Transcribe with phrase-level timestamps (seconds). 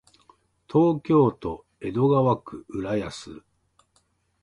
[0.67, 3.43] 東京都江戸川区浦安